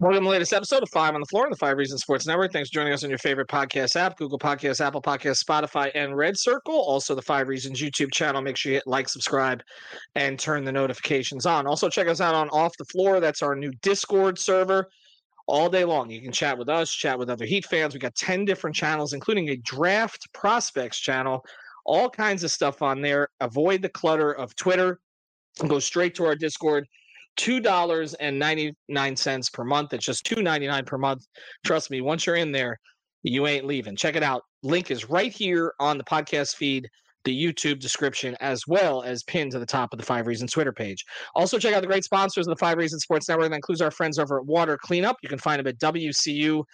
[0.00, 2.24] Welcome to the latest episode of Five on the Floor on the Five Reasons Sports
[2.24, 2.52] Network.
[2.52, 6.16] Thanks for joining us on your favorite podcast app, Google Podcasts, Apple Podcasts, Spotify, and
[6.16, 6.72] Red Circle.
[6.72, 8.40] Also, the Five Reasons YouTube channel.
[8.40, 9.60] Make sure you hit like, subscribe,
[10.14, 11.66] and turn the notifications on.
[11.66, 13.18] Also, check us out on Off the Floor.
[13.18, 14.88] That's our new Discord server.
[15.48, 17.92] All day long, you can chat with us, chat with other Heat fans.
[17.92, 21.44] We got 10 different channels, including a draft prospects channel.
[21.84, 23.30] All kinds of stuff on there.
[23.40, 25.00] Avoid the clutter of Twitter.
[25.66, 26.86] Go straight to our Discord
[27.38, 29.94] two dollars and ninety nine cents per month.
[29.94, 31.24] It's just two ninety nine per month.
[31.64, 32.78] Trust me, once you're in there,
[33.22, 33.96] you ain't leaving.
[33.96, 34.42] Check it out.
[34.62, 36.86] Link is right here on the podcast feed,
[37.24, 40.72] the YouTube description, as well as pinned to the top of the Five Reasons Twitter
[40.72, 41.02] page.
[41.34, 43.48] Also, check out the great sponsors of the Five Reasons Sports Network.
[43.48, 45.16] That includes our friends over at Water Cleanup.
[45.22, 46.66] You can find them at WCUFL.com.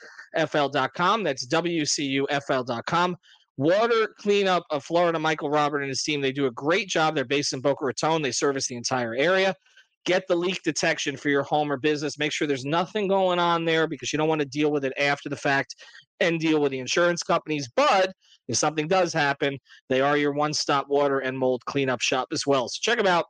[1.22, 3.16] That's WCUFL.com.
[3.56, 7.14] Water Cleanup of Florida, Michael Robert and his team, they do a great job.
[7.14, 8.20] They're based in Boca Raton.
[8.20, 9.54] They service the entire area
[10.04, 12.18] get the leak detection for your home or business.
[12.18, 14.92] Make sure there's nothing going on there because you don't want to deal with it
[14.98, 15.74] after the fact
[16.20, 17.68] and deal with the insurance companies.
[17.74, 18.12] But
[18.48, 22.46] if something does happen, they are your one stop water and mold cleanup shop as
[22.46, 22.68] well.
[22.68, 23.26] So check them out,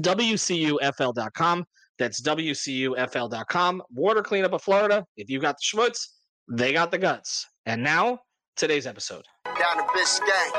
[0.00, 1.64] WCUFL.com.
[1.98, 3.82] That's WCUFL.com.
[3.90, 5.04] Water cleanup of Florida.
[5.16, 6.08] If you got the schmutz,
[6.50, 7.46] they got the guts.
[7.66, 8.18] And now,
[8.56, 9.24] today's episode.
[9.44, 10.52] Down to Biscayne.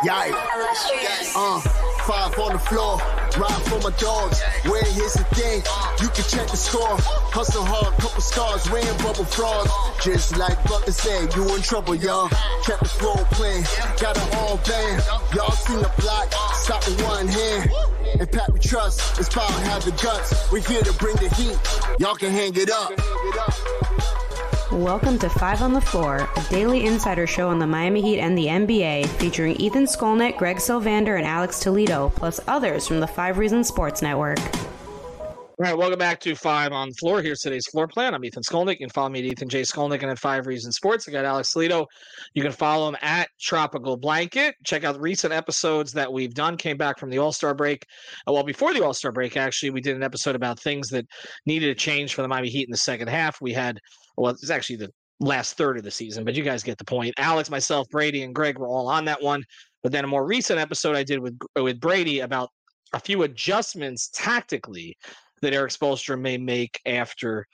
[0.00, 1.34] Yikes.
[1.36, 2.96] Uh five on the floor.
[3.36, 4.40] Ride for my dogs.
[4.64, 5.60] Where here's the thing,
[6.00, 6.96] you can check the score.
[7.36, 9.70] Hustle hard, couple scars, wearing bubble frogs.
[10.02, 12.30] Just like Butler said, you in trouble, y'all.
[12.64, 13.64] Kept the flow playing,
[14.00, 15.04] got it all band.
[15.36, 17.70] Y'all seen the block, stop with one hand.
[18.18, 20.50] And Pat we trust, it's power have the guts.
[20.50, 21.58] We here to bring the heat.
[22.00, 24.27] Y'all can hang it up.
[24.70, 28.36] Welcome to Five on the Floor, a daily insider show on the Miami Heat and
[28.36, 33.38] the NBA, featuring Ethan Skolnick, Greg Sylvander, and Alex Toledo, plus others from the Five
[33.38, 34.38] Reasons Sports Network.
[34.38, 37.22] All right, welcome back to Five on the Floor.
[37.22, 38.14] Here's today's floor plan.
[38.14, 38.72] I'm Ethan Skolnick.
[38.72, 39.62] You can follow me at Ethan J.
[39.62, 41.08] Skolnick and at Five Reasons Sports.
[41.08, 41.86] I got Alex Toledo.
[42.34, 44.54] You can follow him at Tropical Blanket.
[44.64, 46.58] Check out recent episodes that we've done.
[46.58, 47.86] Came back from the All Star break.
[48.28, 51.06] Uh, well, before the All Star break, actually, we did an episode about things that
[51.46, 53.40] needed to change for the Miami Heat in the second half.
[53.40, 53.80] We had
[54.18, 54.90] well, it's actually the
[55.20, 57.14] last third of the season, but you guys get the point.
[57.18, 59.42] Alex, myself, Brady, and Greg were all on that one.
[59.82, 62.50] But then a more recent episode I did with uh, with Brady about
[62.92, 64.96] a few adjustments tactically
[65.40, 67.46] that Erik Spoelstra may make after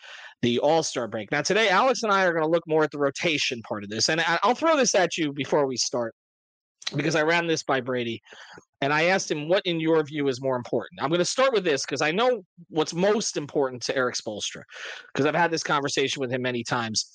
[0.43, 1.31] the All Star break.
[1.31, 3.91] Now, today, Alex and I are going to look more at the rotation part of
[3.91, 4.09] this.
[4.09, 6.15] And I'll throw this at you before we start
[6.97, 8.21] because I ran this by Brady
[8.81, 11.03] and I asked him what, in your view, is more important.
[11.03, 14.62] I'm going to start with this because I know what's most important to Erik Spoelstra
[15.12, 17.11] because I've had this conversation with him many times.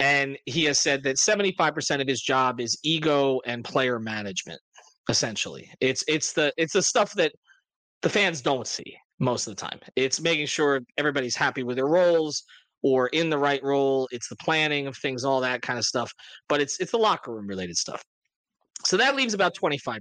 [0.00, 4.60] And he has said that 75% of his job is ego and player management,
[5.08, 5.70] essentially.
[5.80, 7.32] It's it's the it's the stuff that
[8.02, 9.78] the fans don't see most of the time.
[9.96, 12.42] It's making sure everybody's happy with their roles
[12.82, 14.08] or in the right role.
[14.10, 16.12] It's the planning of things, all that kind of stuff.
[16.48, 18.04] But it's it's the locker room related stuff.
[18.84, 20.00] So that leaves about 25%.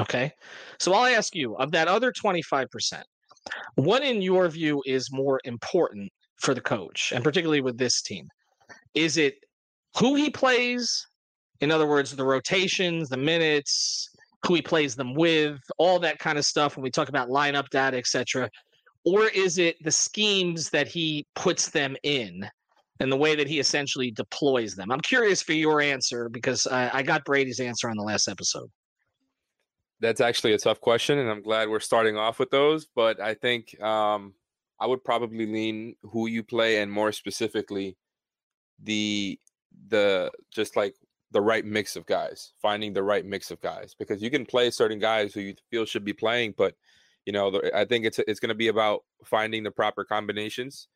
[0.00, 0.32] Okay.
[0.78, 3.02] So I'll ask you of that other 25%,
[3.76, 8.28] what in your view is more important for the coach, and particularly with this team?
[8.94, 9.36] Is it
[9.98, 11.06] who he plays?
[11.60, 14.08] In other words, the rotations, the minutes,
[14.44, 17.68] who he plays them with, all that kind of stuff when we talk about lineup
[17.70, 18.50] data, etc.
[19.04, 22.48] Or is it the schemes that he puts them in
[23.02, 24.90] and the way that he essentially deploys them?
[24.90, 28.70] I'm curious for your answer because I, I got Brady's answer on the last episode.
[30.00, 32.86] That's actually a tough question, and I'm glad we're starting off with those.
[32.94, 34.34] But I think um,
[34.80, 37.96] I would probably lean who you play, and more specifically,
[38.82, 39.38] the
[39.88, 40.94] the just like
[41.30, 44.70] the right mix of guys, finding the right mix of guys, because you can play
[44.70, 46.74] certain guys who you feel should be playing, but
[47.26, 50.88] you know, I think it's it's going to be about finding the proper combinations.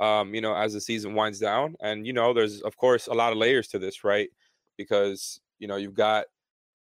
[0.00, 3.14] Um, you know, as the season winds down, and you know, there's of course a
[3.14, 4.28] lot of layers to this, right?
[4.76, 6.26] Because you know, you've got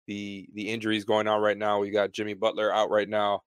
[0.08, 1.80] the the injuries going on right now.
[1.80, 3.44] We got Jimmy Butler out right now,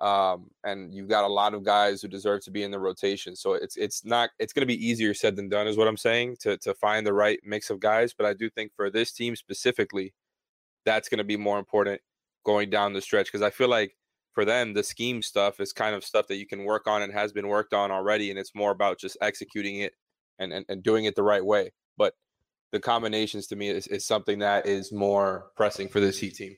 [0.00, 3.34] um, and you've got a lot of guys who deserve to be in the rotation.
[3.34, 5.96] So it's it's not it's going to be easier said than done, is what I'm
[5.96, 8.12] saying, to to find the right mix of guys.
[8.12, 10.12] But I do think for this team specifically,
[10.84, 12.00] that's going to be more important
[12.44, 13.96] going down the stretch because I feel like
[14.32, 17.12] for them the scheme stuff is kind of stuff that you can work on and
[17.12, 19.92] has been worked on already, and it's more about just executing it
[20.38, 21.72] and and, and doing it the right way.
[21.96, 22.14] But
[22.72, 26.56] the combinations to me is, is something that is more pressing for this Heat team.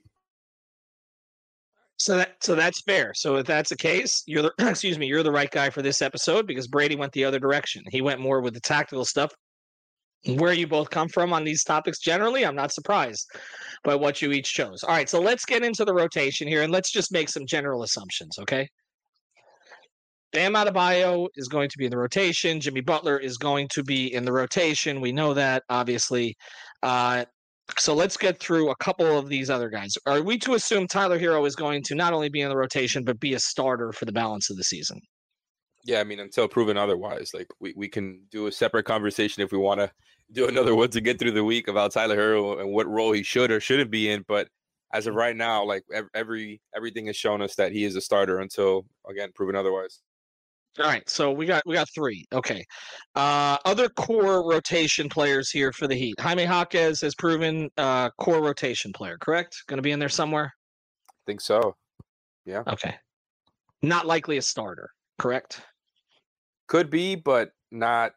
[1.98, 3.12] So that so that's fair.
[3.14, 6.00] So if that's the case, you're the excuse me, you're the right guy for this
[6.00, 7.84] episode because Brady went the other direction.
[7.90, 9.30] He went more with the tactical stuff.
[10.26, 13.26] Where you both come from on these topics generally, I'm not surprised
[13.84, 14.82] by what you each chose.
[14.82, 17.82] All right, so let's get into the rotation here and let's just make some general
[17.82, 18.68] assumptions, okay?
[20.32, 22.60] Bam Adebayo is going to be in the rotation.
[22.60, 25.00] Jimmy Butler is going to be in the rotation.
[25.00, 26.36] We know that, obviously.
[26.82, 27.24] Uh,
[27.78, 29.94] so let's get through a couple of these other guys.
[30.06, 33.04] Are we to assume Tyler Herro is going to not only be in the rotation,
[33.04, 35.00] but be a starter for the balance of the season?
[35.84, 39.50] Yeah, I mean, until proven otherwise, like we, we can do a separate conversation if
[39.50, 39.90] we want to
[40.32, 43.22] do another one to get through the week about Tyler Herro and what role he
[43.22, 44.24] should or shouldn't be in.
[44.28, 44.48] But
[44.92, 45.84] as of right now, like
[46.14, 50.00] every everything has shown us that he is a starter until again proven otherwise.
[50.78, 52.24] All right, so we got we got three.
[52.32, 52.64] Okay,
[53.16, 56.14] uh, other core rotation players here for the Heat.
[56.20, 59.18] Jaime Jaquez has proven uh, core rotation player.
[59.18, 59.64] Correct?
[59.66, 60.52] Going to be in there somewhere.
[61.08, 61.74] I think so.
[62.44, 62.62] Yeah.
[62.68, 62.94] Okay.
[63.82, 64.90] Not likely a starter.
[65.18, 65.60] Correct.
[66.70, 68.12] Could be, but not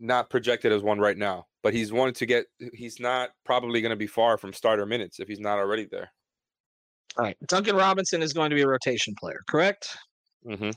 [0.00, 1.46] not projected as one right now.
[1.62, 2.46] But he's wanted to get.
[2.74, 6.10] He's not probably going to be far from starter minutes if he's not already there.
[7.16, 9.42] All right, Duncan Robinson is going to be a rotation player.
[9.46, 9.96] Correct.
[10.44, 10.70] Mm-hmm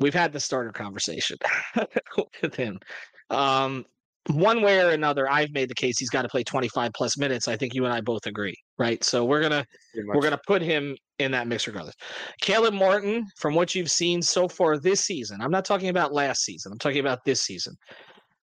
[0.00, 1.36] we've had the starter conversation
[2.42, 2.80] with him.
[3.28, 3.84] Um,
[4.26, 7.46] one way or another, I've made the case he's got to play 25 plus minutes.
[7.46, 9.02] I think you and I both agree, right?
[9.04, 9.64] So we're gonna
[10.06, 11.94] we're gonna put him in that mix regardless.
[12.40, 16.42] Caleb Martin, from what you've seen so far this season, I'm not talking about last
[16.42, 16.72] season.
[16.72, 17.76] I'm talking about this season.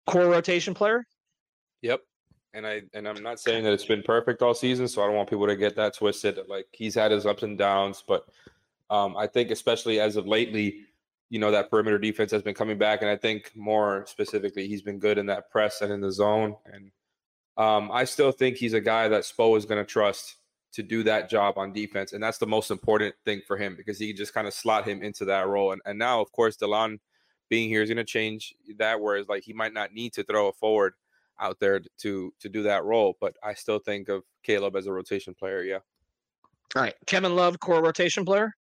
[0.05, 1.03] Core rotation player.
[1.81, 2.01] Yep.
[2.53, 5.15] And I and I'm not saying that it's been perfect all season, so I don't
[5.15, 6.39] want people to get that twisted.
[6.47, 8.25] Like he's had his ups and downs, but
[8.89, 10.85] um, I think especially as of lately,
[11.29, 14.81] you know that perimeter defense has been coming back, and I think more specifically, he's
[14.81, 16.55] been good in that press and in the zone.
[16.73, 16.91] And
[17.57, 20.36] um, I still think he's a guy that Spo is going to trust
[20.73, 23.97] to do that job on defense, and that's the most important thing for him because
[23.97, 25.71] he just kind of slot him into that role.
[25.71, 26.99] And, and now, of course, Delon
[27.49, 28.99] being here is going to change that.
[28.99, 30.93] Whereas, like, he might not need to throw a forward
[31.39, 34.91] out there to to do that role, but I still think of Caleb as a
[34.91, 35.63] rotation player.
[35.63, 35.79] Yeah.
[36.75, 38.53] All right, Kevin Love, core rotation player.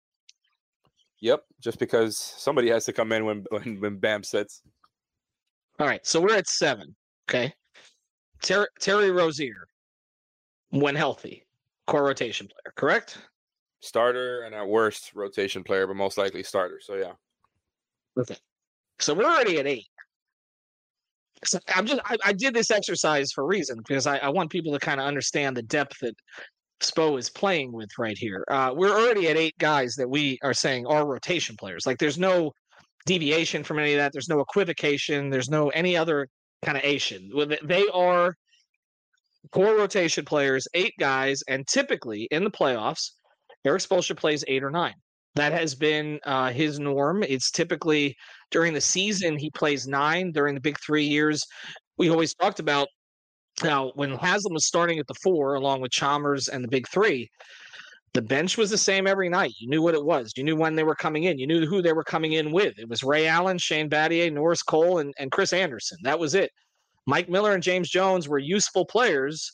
[1.21, 4.61] Yep, just because somebody has to come in when when, when Bam sits.
[5.79, 6.95] All right, so we're at seven.
[7.29, 7.53] Okay,
[8.41, 9.67] Ter- Terry Rozier,
[10.69, 11.44] when healthy,
[11.87, 13.17] core rotation player, correct?
[13.81, 16.79] Starter and at worst rotation player, but most likely starter.
[16.81, 17.13] So yeah.
[18.17, 18.37] Okay,
[18.99, 19.87] so we're already at eight.
[21.43, 24.49] So I'm just I, I did this exercise for a reason because I, I want
[24.49, 26.15] people to kind of understand the depth that
[26.81, 28.43] Spo is playing with right here.
[28.49, 31.85] Uh, we're already at eight guys that we are saying are rotation players.
[31.85, 32.51] Like there's no
[33.05, 34.11] deviation from any of that.
[34.13, 35.29] There's no equivocation.
[35.29, 36.27] There's no any other
[36.63, 37.29] kind of Asian.
[37.63, 38.35] They are
[39.51, 43.11] core rotation players, eight guys, and typically in the playoffs,
[43.65, 44.93] Erik Spoelstra plays eight or nine.
[45.35, 47.23] That has been uh, his norm.
[47.23, 48.15] It's typically
[48.51, 50.31] during the season he plays nine.
[50.31, 51.43] During the big three years,
[51.97, 52.87] we always talked about
[53.63, 57.29] now, when Haslem was starting at the four, along with Chalmers and the big three,
[58.13, 59.53] the bench was the same every night.
[59.59, 60.33] You knew what it was.
[60.35, 61.37] You knew when they were coming in.
[61.37, 62.77] You knew who they were coming in with.
[62.77, 65.97] It was Ray Allen, Shane Battier, Norris Cole, and, and Chris Andersen.
[66.03, 66.51] That was it.
[67.05, 69.51] Mike Miller and James Jones were useful players,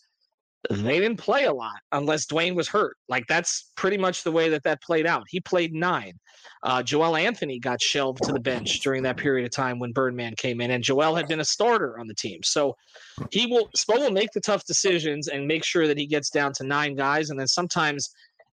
[0.70, 2.96] they didn't play a lot unless Dwayne was hurt.
[3.10, 5.24] Like that's pretty much the way that that played out.
[5.28, 6.14] He played nine.
[6.64, 10.36] Uh, Joel Anthony got shelved to the bench during that period of time when Birdman
[10.38, 12.42] came in, and Joel had been a starter on the team.
[12.44, 12.76] So
[13.32, 16.54] he will Spo will make the tough decisions and make sure that he gets down
[16.54, 18.12] to nine guys, and then sometimes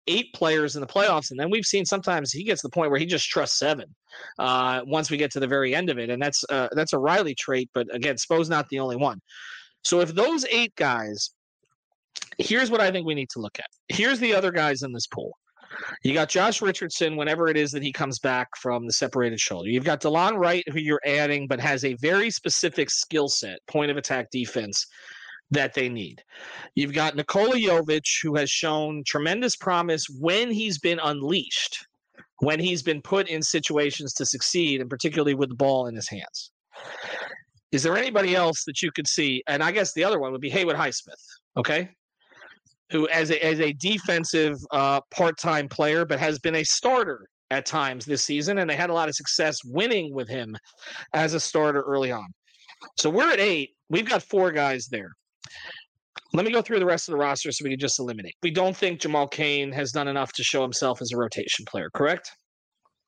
[0.07, 1.31] eight players in the playoffs.
[1.31, 3.93] And then we've seen sometimes he gets to the point where he just trusts seven
[4.39, 6.99] uh, once we get to the very end of it, and that's uh, that's a
[6.99, 7.69] Riley trait.
[7.73, 9.19] But again, Spo's not the only one.
[9.83, 11.31] So if those eight guys
[12.37, 13.67] here's what I think we need to look at.
[13.89, 15.37] Here's the other guys in this pool.
[16.03, 19.69] You got Josh Richardson whenever it is that he comes back from the separated shoulder.
[19.69, 23.91] You've got Delon Wright, who you're adding, but has a very specific skill set, point
[23.91, 24.85] of attack defense
[25.51, 26.23] that they need.
[26.75, 31.85] You've got Nikola Jovic, who has shown tremendous promise when he's been unleashed,
[32.39, 36.09] when he's been put in situations to succeed, and particularly with the ball in his
[36.09, 36.51] hands.
[37.71, 39.43] Is there anybody else that you could see?
[39.47, 41.21] And I guess the other one would be Haywood Highsmith.
[41.57, 41.89] Okay
[42.91, 47.27] who as a as a defensive uh, part time player, but has been a starter
[47.51, 50.55] at times this season, and they had a lot of success winning with him
[51.13, 52.27] as a starter early on.
[52.97, 53.71] So we're at eight.
[53.89, 55.11] We've got four guys there.
[56.33, 58.35] Let me go through the rest of the roster so we can just eliminate.
[58.43, 61.89] We don't think Jamal Cain has done enough to show himself as a rotation player,
[61.93, 62.31] correct?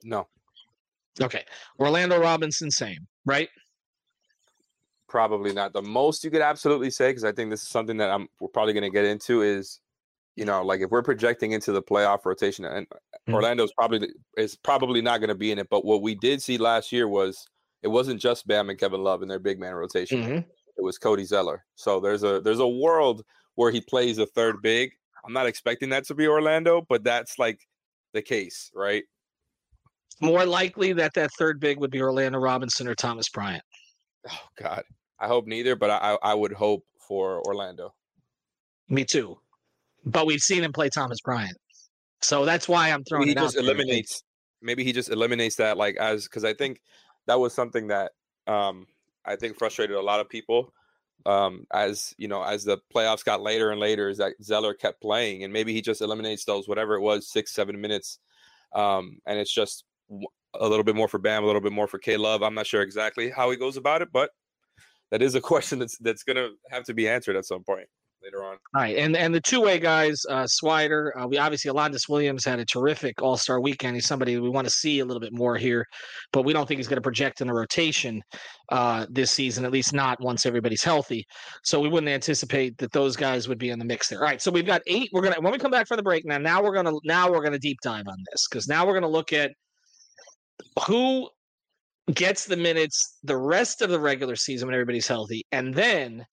[0.04, 0.28] No.
[1.22, 1.44] Okay.
[1.80, 3.50] Orlando Robinson, same, right?
[5.08, 5.74] probably not.
[5.74, 8.50] The most you could absolutely say, because I think this is something that I'm we're
[8.50, 9.80] probably going to get into is,
[10.36, 13.34] you know, like if we're projecting into the playoff rotation, and mm-hmm.
[13.34, 15.68] Orlando's probably is probably not going to be in it.
[15.70, 17.46] But what we did see last year was
[17.84, 20.24] it wasn't just Bam and Kevin Love in their big man rotation.
[20.24, 20.50] Mm-hmm.
[20.78, 21.66] It was Cody Zeller.
[21.76, 23.24] So there's a there's a world
[23.56, 24.92] where he plays a third big.
[25.26, 27.60] I'm not expecting that to be Orlando, but that's like
[28.14, 29.04] the case, right?
[30.22, 33.64] More likely that that third big would be Orlando Robinson or Thomas Bryant.
[34.30, 34.84] Oh God,
[35.20, 37.94] I hope neither, but I I would hope for Orlando.
[38.90, 39.38] Me too,
[40.06, 41.58] but we've seen him play Thomas Bryant,
[42.22, 43.64] so that's why I'm throwing maybe it he just out.
[43.64, 44.24] eliminates.
[44.62, 46.82] Maybe he just eliminates that, like as because I think
[47.28, 48.12] that was something that
[48.48, 48.88] um
[49.28, 50.74] I think frustrated a lot of people.
[51.26, 55.02] Um, as you know, as the playoffs got later and later, is that Zeller kept
[55.02, 58.20] playing, and maybe he just eliminates those whatever it was, six seven minutes,
[58.74, 59.84] um, and it's just
[60.54, 62.44] a little bit more for Bam, a little bit more for K Love.
[62.44, 64.30] I'm not sure exactly how he goes about it, but
[65.12, 67.88] that is a question that's that's gonna have to be answered at some point
[68.24, 68.58] later on.
[68.76, 71.12] All right, and and the two way guys, uh, Swider.
[71.20, 73.96] Uh, we obviously Alondes Williams had a terrific All Star weekend.
[73.96, 75.86] He's somebody we want to see a little bit more here,
[76.32, 78.22] but we don't think he's going to project in the rotation
[78.70, 81.26] uh, this season, at least not once everybody's healthy.
[81.64, 84.20] So we wouldn't anticipate that those guys would be in the mix there.
[84.20, 85.10] All right, so we've got eight.
[85.14, 86.38] We're gonna when we come back from the break now.
[86.38, 89.34] Now we're gonna now we're gonna deep dive on this because now we're gonna look
[89.34, 89.52] at
[90.88, 91.30] who
[92.14, 96.26] gets the minutes the rest of the regular season when everybody's healthy, and then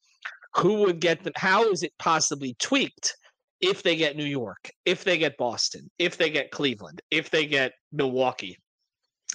[0.57, 1.33] who would get them?
[1.37, 3.17] How is it possibly tweaked
[3.61, 7.47] if they get New York, if they get Boston, if they get Cleveland, if they
[7.47, 8.59] get Milwaukee,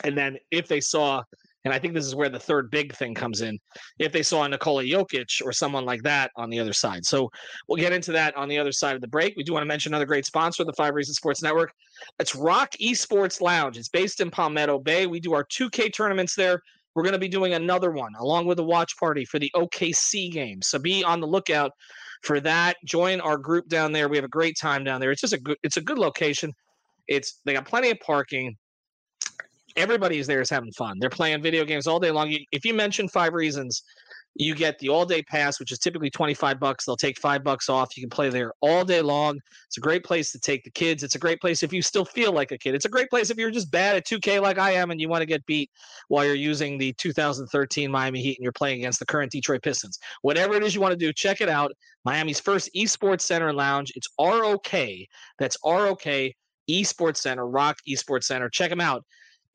[0.03, 1.23] and then if they saw,
[1.65, 3.59] and I think this is where the third big thing comes in,
[3.97, 7.05] if they saw Nikola Jokic or someone like that on the other side.
[7.05, 7.29] So
[7.67, 9.35] we'll get into that on the other side of the break.
[9.35, 11.73] We do want to mention another great sponsor the Five Reasons Sports Network.
[12.19, 13.77] It's ROK Esports Lounge.
[13.77, 15.05] It's based in Palmetto Bay.
[15.07, 16.61] We do our 2K tournaments there.
[16.95, 20.31] We're going to be doing another one along with a watch party for the OKC
[20.31, 20.61] game.
[20.61, 21.71] So be on the lookout
[22.23, 22.77] for that.
[22.85, 24.09] Join our group down there.
[24.09, 25.11] We have a great time down there.
[25.11, 26.51] It's just a good it's a good location.
[27.07, 28.55] It's they got plenty of parking.
[29.79, 30.97] Everybody is there is having fun.
[30.99, 32.35] They're playing video games all day long.
[32.51, 33.81] If you mention five reasons,
[34.35, 36.85] you get the all day pass, which is typically 25 bucks.
[36.85, 37.95] They'll take five bucks off.
[37.95, 39.39] You can play there all day long.
[39.67, 41.01] It's a great place to take the kids.
[41.01, 42.75] It's a great place if you still feel like a kid.
[42.75, 45.07] It's a great place if you're just bad at 2K like I am and you
[45.07, 45.71] want to get beat
[46.09, 49.97] while you're using the 2013 Miami Heat and you're playing against the current Detroit Pistons.
[50.23, 51.71] Whatever it is you want to do, check it out.
[52.03, 53.93] Miami's first esports center and lounge.
[53.95, 54.71] It's ROK.
[55.37, 56.33] That's ROK
[56.69, 58.49] Esports Center, ROK Esports Center.
[58.49, 59.03] Check them out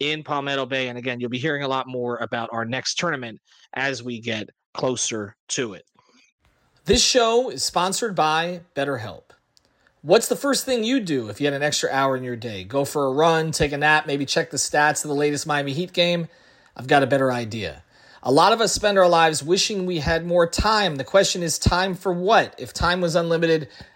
[0.01, 0.89] in Palmetto Bay.
[0.89, 3.41] And again, you'll be hearing a lot more about our next tournament
[3.75, 5.85] as we get closer to it.
[6.85, 9.31] This show is sponsored by BetterHelp.
[10.03, 12.63] What's the first thing you do if you had an extra hour in your day?
[12.65, 15.73] Go for a run, take a nap, maybe check the stats of the latest Miami
[15.73, 16.29] Heat game?
[16.77, 17.83] I've got a better idea.
[18.23, 20.97] A lot of us spend our lives wishing we had more time.
[20.97, 22.55] The question is, time for what?
[22.59, 23.69] If time was unlimited,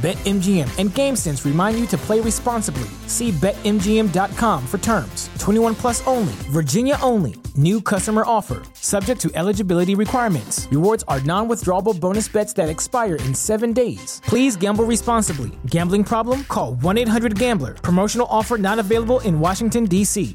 [0.00, 2.88] BetMGM and GameSense remind you to play responsibly.
[3.06, 5.28] See BetMGM.com for terms.
[5.38, 7.34] 21 plus only, Virginia only.
[7.54, 10.66] New customer offer, subject to eligibility requirements.
[10.70, 14.22] Rewards are non withdrawable bonus bets that expire in seven days.
[14.24, 15.50] Please gamble responsibly.
[15.66, 16.44] Gambling problem?
[16.44, 17.74] Call 1 800 Gambler.
[17.74, 20.34] Promotional offer not available in Washington, D.C.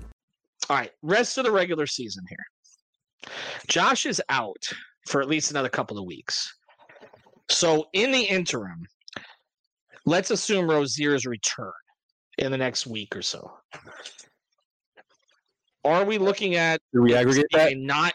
[0.69, 3.31] All right, rest of the regular season here.
[3.67, 4.63] Josh is out
[5.07, 6.53] for at least another couple of weeks.
[7.49, 8.85] So, in the interim,
[10.05, 11.71] let's assume Rozier's return
[12.37, 13.51] in the next week or so.
[15.83, 17.77] Are we looking at Do we aggregate that?
[17.77, 18.13] not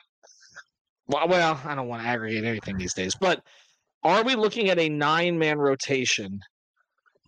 [1.07, 3.43] well, well, I don't want to aggregate anything these days, but
[4.05, 6.41] are we looking at a nine man rotation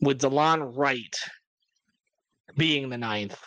[0.00, 1.14] with Delon Wright
[2.57, 3.38] being the ninth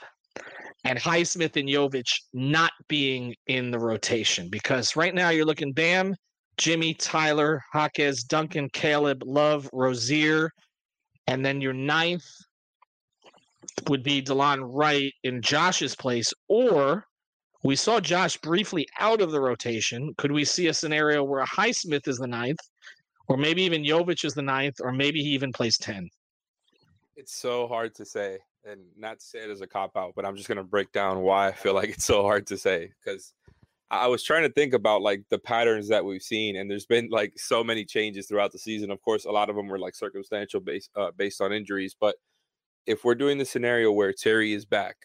[0.83, 6.15] and Highsmith and Jovic not being in the rotation because right now you're looking Bam,
[6.57, 10.51] Jimmy, Tyler, Jaquez, Duncan, Caleb, Love, Rozier,
[11.27, 12.25] and then your ninth
[13.87, 17.05] would be Delon Wright in Josh's place, or
[17.63, 20.13] we saw Josh briefly out of the rotation.
[20.17, 22.59] Could we see a scenario where a Highsmith is the ninth,
[23.27, 26.09] or maybe even Jovic is the ninth, or maybe he even plays 10?
[27.15, 30.25] It's so hard to say, and not to say it as a cop out, but
[30.25, 32.91] I'm just going to break down why I feel like it's so hard to say
[33.03, 33.33] because
[33.91, 37.09] I was trying to think about like the patterns that we've seen, and there's been
[37.11, 38.91] like so many changes throughout the season.
[38.91, 42.15] Of course, a lot of them were like circumstantial based uh, based on injuries, but
[42.85, 44.95] if we're doing the scenario where Terry is back,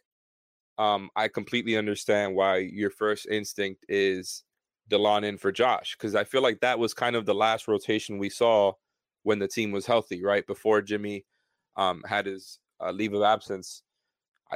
[0.79, 4.45] um, I completely understand why your first instinct is
[4.91, 8.19] Delon in for Josh because I feel like that was kind of the last rotation
[8.19, 8.73] we saw
[9.23, 11.25] when the team was healthy, right before Jimmy
[11.77, 13.83] um, had his uh, leave of absence.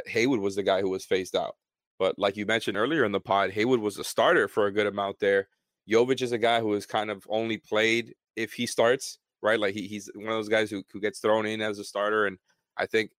[0.07, 1.57] Haywood was the guy who was phased out,
[1.99, 4.87] but like you mentioned earlier in the pod, Haywood was a starter for a good
[4.87, 5.49] amount there.
[5.89, 9.61] Jovic is a guy who has kind of only played if he starts, right?
[9.61, 12.27] Like he, he's one of those guys who, who gets thrown in as a starter
[12.27, 12.39] and
[12.77, 13.11] I think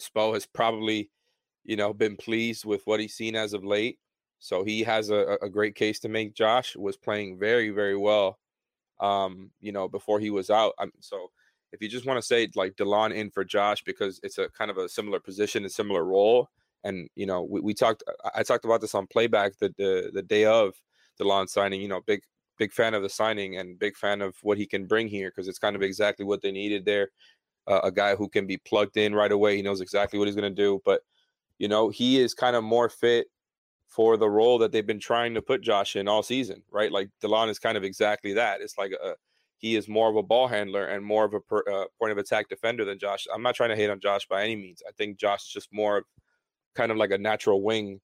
[0.00, 1.10] Spo has probably,
[1.64, 3.98] you know, been pleased with what he's seen as of late.
[4.40, 6.34] So he has a, a great case to make.
[6.34, 8.38] Josh was playing very, very well,
[9.00, 10.74] um, you know, before he was out.
[10.78, 11.30] I'm, so
[11.72, 14.70] if you just want to say like Delon in for Josh because it's a kind
[14.70, 16.48] of a similar position, a similar role,
[16.84, 18.02] and you know, we, we talked.
[18.34, 20.74] I talked about this on playback the the, the day of
[21.18, 21.80] the Delon signing.
[21.80, 22.22] You know, big
[22.58, 25.46] big fan of the signing and big fan of what he can bring here because
[25.46, 27.08] it's kind of exactly what they needed there
[27.68, 29.56] uh, a guy who can be plugged in right away.
[29.56, 30.80] He knows exactly what he's going to do.
[30.84, 31.02] But,
[31.58, 33.28] you know, he is kind of more fit
[33.88, 36.90] for the role that they've been trying to put Josh in all season, right?
[36.90, 38.60] Like Delon is kind of exactly that.
[38.60, 39.14] It's like a,
[39.58, 42.18] he is more of a ball handler and more of a per, uh, point of
[42.18, 43.26] attack defender than Josh.
[43.32, 44.82] I'm not trying to hate on Josh by any means.
[44.88, 46.04] I think Josh is just more
[46.74, 48.00] kind of like a natural wing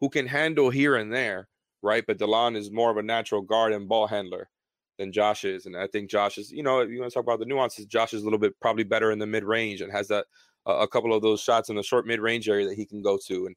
[0.00, 1.48] who can handle here and there,
[1.82, 2.04] right?
[2.06, 4.48] But Delon is more of a natural guard and ball handler
[4.98, 5.66] than Josh is.
[5.66, 8.14] And I think Josh is, you know, you want to talk about the nuances, Josh
[8.14, 10.26] is a little bit probably better in the mid range and has that
[10.66, 13.02] uh, a couple of those shots in the short mid range area that he can
[13.02, 13.56] go to and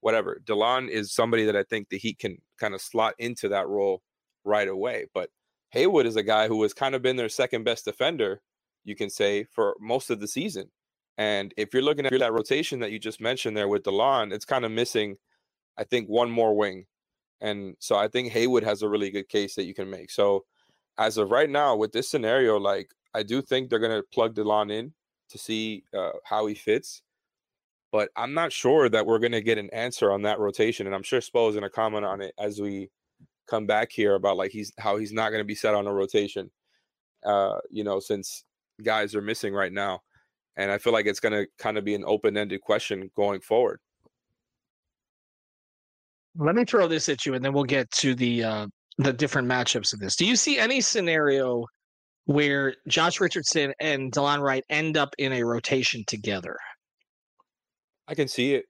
[0.00, 0.40] whatever.
[0.44, 4.02] Delon is somebody that I think the Heat can kind of slot into that role
[4.44, 5.06] right away.
[5.14, 5.30] But
[5.70, 8.40] Haywood is a guy who has kind of been their second best defender,
[8.84, 10.70] you can say, for most of the season.
[11.16, 14.44] And if you're looking at that rotation that you just mentioned there with Delon, it's
[14.44, 15.16] kind of missing,
[15.78, 16.86] I think, one more wing.
[17.40, 20.10] And so I think Haywood has a really good case that you can make.
[20.10, 20.44] So
[20.98, 24.72] as of right now, with this scenario, like I do think they're gonna plug Delon
[24.72, 24.92] in
[25.30, 27.02] to see uh, how he fits.
[27.92, 31.02] But I'm not sure that we're gonna get an answer on that rotation, and I'm
[31.02, 32.90] sure Spo is gonna comment on it as we
[33.46, 36.50] come back here about like he's how he's not gonna be set on a rotation.
[37.24, 38.44] Uh, you know, since
[38.82, 40.00] guys are missing right now,
[40.56, 43.80] and I feel like it's gonna kind of be an open-ended question going forward.
[46.36, 48.66] Let me throw this at you, and then we'll get to the uh,
[48.98, 50.16] the different matchups of this.
[50.16, 51.64] Do you see any scenario
[52.26, 56.56] where Josh Richardson and Delon Wright end up in a rotation together?
[58.08, 58.64] I can see it.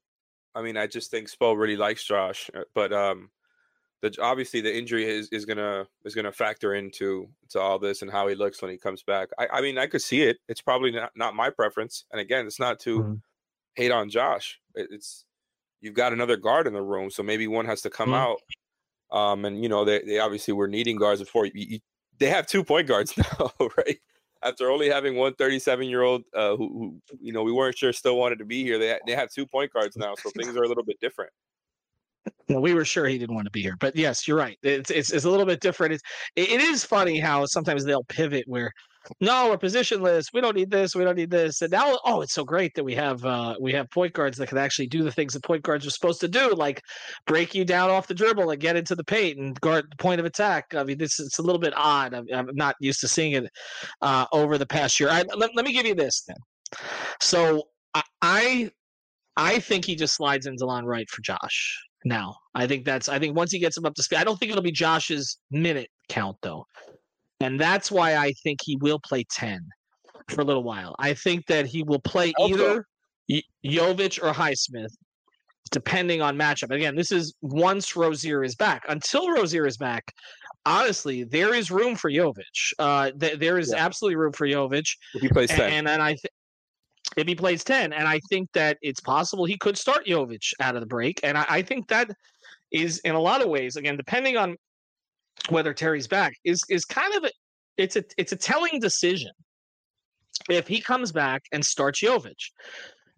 [0.55, 3.31] I mean, I just think Spo really likes Josh, uh, but um,
[4.05, 8.11] the obviously the injury is, is gonna is gonna factor into to all this and
[8.11, 9.29] how he looks when he comes back.
[9.39, 10.39] I, I mean, I could see it.
[10.49, 13.15] It's probably not, not my preference, and again, it's not to mm-hmm.
[13.75, 14.61] hate on Josh.
[14.75, 15.25] It, it's
[15.81, 18.33] you've got another guard in the room, so maybe one has to come mm-hmm.
[18.33, 18.39] out
[19.15, 21.47] um, and you know they, they obviously were needing guards before.
[21.47, 21.79] You, you,
[22.19, 23.99] they have two point guards now, right?
[24.43, 27.93] After only having one 37 year old uh, who, who, you know, we weren't sure
[27.93, 28.79] still wanted to be here.
[28.79, 31.31] They they have two point guards now, so things are a little bit different.
[32.49, 34.59] Well, we were sure he didn't want to be here, but yes, you're right.
[34.63, 35.95] It's it's, it's a little bit different.
[35.95, 36.03] It's
[36.37, 38.71] it is funny how sometimes they'll pivot where
[39.21, 40.27] no, we're positionless.
[40.33, 40.95] We don't need this.
[40.95, 41.63] We don't need this.
[41.63, 44.49] And now, oh, it's so great that we have uh, we have point guards that
[44.49, 46.81] can actually do the things that point guards are supposed to do, like
[47.27, 50.21] break you down off the dribble and get into the paint and guard the point
[50.21, 50.75] of attack.
[50.75, 52.15] I mean, this it's a little bit odd.
[52.15, 53.51] I'm, I'm not used to seeing it
[54.01, 55.11] uh, over the past year.
[55.11, 56.37] I, let, let me give you this then.
[57.21, 57.65] So
[58.23, 58.71] I
[59.37, 61.79] I think he just slides in Delon Wright for Josh.
[62.05, 64.39] Now I think that's I think once he gets him up to speed, I don't
[64.39, 66.67] think it'll be Josh's minute count though.
[67.41, 69.61] And that's why I think he will play 10
[70.29, 70.95] for a little while.
[70.99, 72.87] I think that he will play either
[73.65, 74.95] Jovic or Highsmith,
[75.71, 76.71] depending on matchup.
[76.71, 78.85] Again, this is once Rozier is back.
[78.89, 80.05] Until Rozier is back,
[80.65, 82.73] honestly, there is room for Jovic.
[82.79, 83.85] Uh, th- there is yeah.
[83.85, 84.87] absolutely room for Jovic.
[85.15, 85.61] If he plays 10.
[85.61, 86.33] And, and then I think
[87.17, 90.75] if he plays 10, and I think that it's possible he could start Jovic out
[90.75, 91.21] of the break.
[91.23, 92.11] And I, I think that
[92.73, 94.57] is in a lot of ways, again, depending on
[95.49, 97.31] whether Terry's back is is kind of a,
[97.77, 99.33] it's a it's a telling decision
[100.49, 102.51] if he comes back and starts Jovic.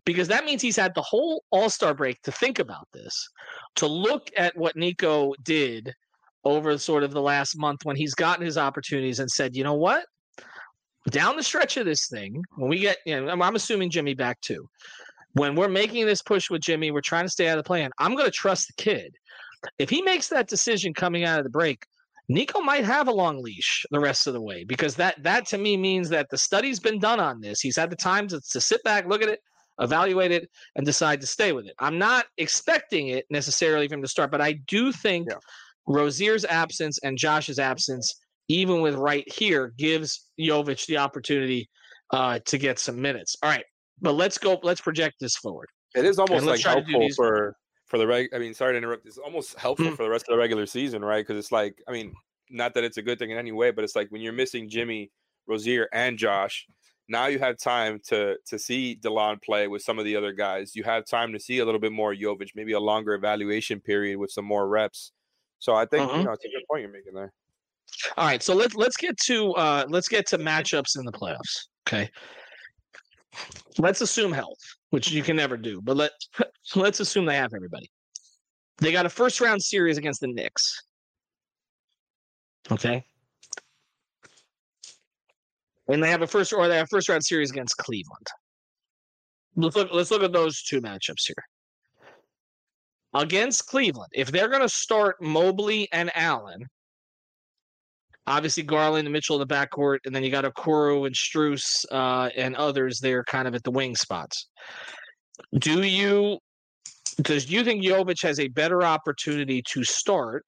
[0.05, 3.29] Because that means he's had the whole All Star break to think about this,
[3.77, 5.93] to look at what Nico did
[6.45, 9.75] over sort of the last month when he's gotten his opportunities and said, you know
[9.75, 10.05] what?
[11.11, 14.41] Down the stretch of this thing, when we get, you know, I'm assuming Jimmy back
[14.41, 14.69] too.
[15.35, 17.91] When we're making this push with Jimmy, we're trying to stay out of the plan.
[17.99, 19.15] I'm going to trust the kid.
[19.79, 21.85] If he makes that decision coming out of the break,
[22.29, 25.59] Nico might have a long leash the rest of the way because that that to
[25.59, 27.61] me means that the study's been done on this.
[27.61, 29.41] He's had the time to, to sit back, look at it,
[29.81, 31.75] evaluate it, and decide to stay with it.
[31.79, 35.37] I'm not expecting it necessarily from the start, but I do think yeah.
[35.87, 38.17] Rozier's absence and Josh's absence,
[38.49, 41.69] even with right here, gives Jovic the opportunity
[42.13, 43.37] uh, to get some minutes.
[43.43, 43.65] All right,
[44.01, 44.59] but let's go.
[44.63, 45.69] Let's project this forward.
[45.95, 47.57] It is almost like helpful for
[47.87, 48.29] for the reg.
[48.35, 49.07] I mean, sorry to interrupt.
[49.07, 49.97] It's almost helpful mm.
[49.97, 51.27] for the rest of the regular season, right?
[51.27, 52.15] Because it's like, I mean,
[52.51, 54.69] not that it's a good thing in any way, but it's like when you're missing
[54.69, 55.11] Jimmy,
[55.47, 56.67] Rozier, and Josh.
[57.09, 60.75] Now you have time to to see Delon play with some of the other guys.
[60.75, 64.19] You have time to see a little bit more Jovic, maybe a longer evaluation period
[64.19, 65.13] with some more reps.
[65.61, 66.19] So I think uh-huh.
[66.19, 67.33] you know it's a good point you're making there.
[68.17, 71.69] All right, so let's let's get to uh let's get to matchups in the playoffs.
[71.89, 72.11] Okay.
[73.79, 74.59] Let's assume health,
[74.91, 76.13] which you can never do, but let
[76.77, 77.91] let's assume they have everybody.
[78.79, 80.83] They got a first round series against the Knicks.
[82.71, 83.05] Okay.
[85.89, 88.27] And they have a first or they have first round series against Cleveland.
[89.57, 91.45] Let's look let's look at those two matchups here.
[93.15, 96.67] Against Cleveland, if they're gonna start Mobley and Allen,
[98.27, 102.31] obviously Garland and Mitchell in the backcourt, and then you got Okoro and Strus uh,
[102.37, 104.49] and others there kind of at the wing spots.
[105.59, 106.39] Do you
[107.23, 110.45] does you think Jovic has a better opportunity to start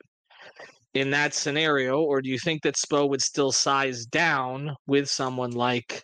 [0.95, 5.53] in that scenario, or do you think that Spo would still size down with someone
[5.53, 6.03] like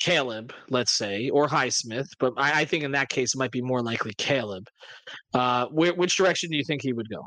[0.00, 2.08] Caleb, let's say, or Highsmith?
[2.18, 4.64] But I, I think in that case it might be more likely Caleb.
[5.32, 7.24] Uh, wh- which direction do you think he would go?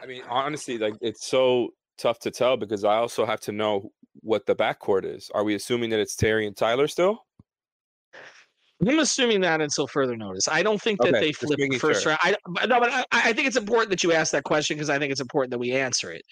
[0.00, 1.68] I mean, honestly, like it's so
[1.98, 5.30] tough to tell because I also have to know what the backcourt is.
[5.34, 7.24] Are we assuming that it's Terry and Tyler still?
[8.86, 10.46] I'm assuming that until further notice.
[10.46, 12.10] I don't think that okay, they flip the first sure.
[12.10, 12.20] round.
[12.22, 15.00] I, no, but I, I, think it's important that you ask that question because I
[15.00, 16.22] think it's important that we answer it.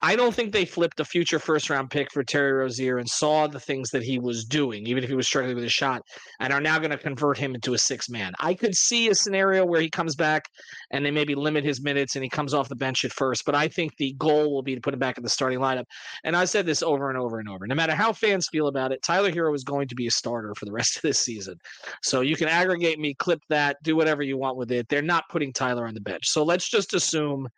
[0.00, 3.46] I don't think they flipped a future first round pick for Terry Rozier and saw
[3.46, 6.00] the things that he was doing, even if he was struggling with a shot,
[6.40, 8.32] and are now going to convert him into a six man.
[8.40, 10.44] I could see a scenario where he comes back
[10.90, 13.44] and they maybe limit his minutes and he comes off the bench at first.
[13.44, 15.84] But I think the goal will be to put him back in the starting lineup.
[16.24, 17.66] And I said this over and over and over.
[17.66, 20.54] No matter how fans feel about it, Tyler Herro is going to be a starter
[20.54, 21.58] for the rest of this season.
[22.02, 24.88] So you can aggregate me, clip that, do whatever you want with it.
[24.88, 26.28] They're not putting Tyler on the bench.
[26.28, 27.48] So let's just assume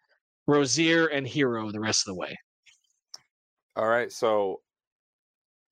[0.46, 2.36] Rozier and Herro the rest of the way.
[3.76, 4.10] All right.
[4.10, 4.60] So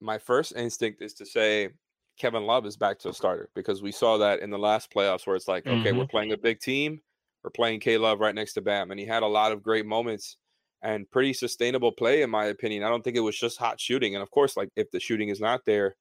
[0.01, 1.71] my first instinct is to say
[2.19, 5.27] Kevin Love is back to a starter because we saw that in the last playoffs
[5.27, 5.99] where it's like, okay, mm-hmm.
[5.99, 7.01] we're playing a big team.
[7.43, 8.91] We're playing K Love right next to Bam.
[8.91, 10.37] And he had a lot of great moments
[10.83, 12.83] and pretty sustainable play, in my opinion.
[12.83, 14.15] I don't think it was just hot shooting.
[14.15, 15.97] And of course, like if the shooting is not there,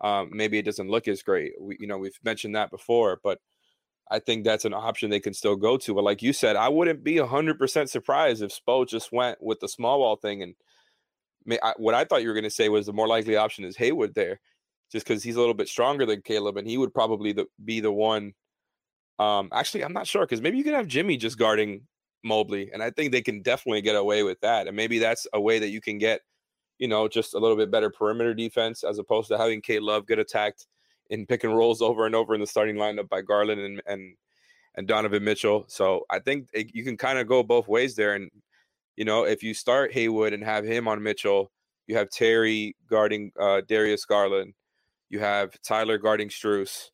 [0.00, 1.52] um, maybe it doesn't look as great.
[1.60, 3.38] We, you know, we've mentioned that before, but
[4.10, 5.94] I think that's an option they can still go to.
[5.94, 9.60] But like you said, I wouldn't be hundred percent surprised if Spo just went with
[9.60, 10.42] the small ball thing.
[10.42, 10.54] And
[11.62, 13.76] I, what I thought you were going to say was the more likely option is
[13.76, 14.40] Haywood there,
[14.90, 17.80] just because he's a little bit stronger than Caleb, and he would probably the, be
[17.80, 18.32] the one.
[19.18, 21.82] Um, actually, I'm not sure because maybe you could have Jimmy just guarding
[22.24, 24.66] Mobley, and I think they can definitely get away with that.
[24.66, 26.20] And maybe that's a way that you can get
[26.80, 30.06] you know, just a little bit better perimeter defense as opposed to having K Love
[30.06, 30.66] get attacked
[31.10, 34.16] in pick and rolls over and over in the starting lineup by Garland and and
[34.74, 35.64] and Donovan Mitchell.
[35.68, 38.14] So I think it, you can kind of go both ways there.
[38.14, 38.30] And
[38.96, 41.52] you know, if you start Haywood and have him on Mitchell,
[41.86, 44.54] you have Terry guarding uh, Darius Garland,
[45.10, 46.88] you have Tyler guarding Strus,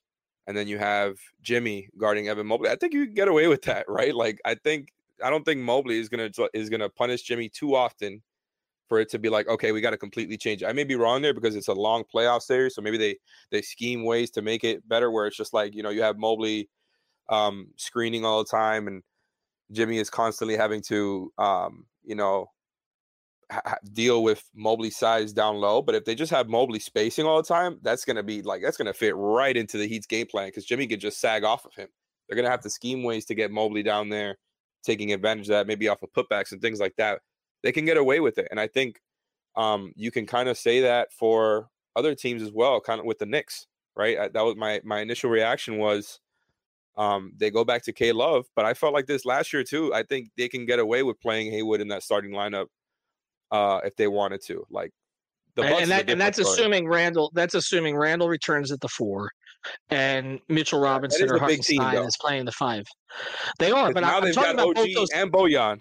[0.48, 2.70] and then you have Jimmy guarding Evan Mobley.
[2.70, 4.14] I think you can get away with that, right?
[4.14, 4.88] Like I think
[5.22, 8.20] I don't think Mobley is gonna is gonna punish Jimmy too often
[8.88, 10.66] for it to be like, okay, we got to completely change it.
[10.66, 13.16] I may be wrong there because it's a long playoff series, so maybe they
[13.50, 16.18] they scheme ways to make it better, where it's just like you know you have
[16.18, 16.68] Mobley
[17.28, 19.02] um, screening all the time, and
[19.72, 22.50] Jimmy is constantly having to um, you know
[23.50, 25.82] ha- deal with Mobley size down low.
[25.82, 28.76] But if they just have Mobley spacing all the time, that's gonna be like that's
[28.76, 31.74] gonna fit right into the Heat's game plan because Jimmy could just sag off of
[31.74, 31.88] him.
[32.28, 34.36] They're gonna have to scheme ways to get Mobley down there,
[34.84, 37.20] taking advantage of that, maybe off of putbacks and things like that
[37.66, 38.46] they can get away with it.
[38.52, 39.00] And I think
[39.56, 43.18] um, you can kind of say that for other teams as well, kind of with
[43.18, 44.16] the Knicks, right?
[44.16, 46.20] I, that was my my initial reaction was
[46.96, 49.92] um, they go back to K Love, but I felt like this last year too.
[49.92, 52.66] I think they can get away with playing Haywood in that starting lineup
[53.50, 54.64] uh, if they wanted to.
[54.70, 54.92] Like
[55.56, 57.32] The and, Bucks and that and that's assuming Randall.
[57.34, 59.32] That's assuming Randall returns at the four,
[59.90, 62.84] and Mitchell Robinson is or team, Hartenstein is playing the five.
[63.58, 65.10] They are, but now I, I'm they've talking got about OG both those.
[65.10, 65.80] and Bojan.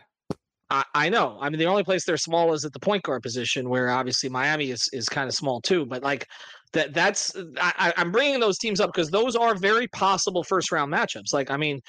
[0.69, 1.38] I, I know.
[1.39, 4.30] I mean, the only place they're small is at the point guard position, where obviously
[4.30, 5.86] Miami is is kind of small too.
[5.86, 6.28] But like
[6.73, 10.43] that, that's uh, I, I- I'm bringing those teams up because those are very possible
[10.43, 11.34] first round matchups.
[11.34, 11.82] Like, I mean,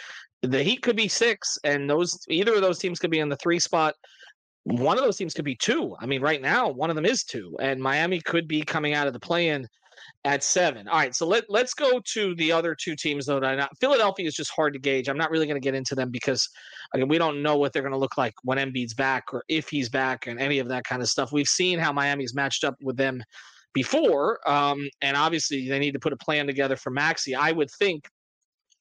[0.43, 3.37] the Heat could be six, and those either of those teams could be in the
[3.37, 3.95] three spot.
[4.65, 5.95] One of those teams could be two.
[6.01, 9.07] I mean, right now, one of them is two, and Miami could be coming out
[9.07, 9.67] of the play-in
[10.27, 10.89] at seven.
[10.89, 13.39] All right, so let let's go to the other two teams though.
[13.39, 15.09] That Philadelphia is just hard to gauge.
[15.09, 16.49] I'm not really going to get into them because
[16.93, 19.69] again, we don't know what they're going to look like when Embiid's back or if
[19.69, 21.31] he's back and any of that kind of stuff.
[21.33, 23.23] We've seen how Miami's matched up with them
[23.73, 27.37] before, um, and obviously they need to put a plan together for Maxey.
[27.37, 28.09] I would think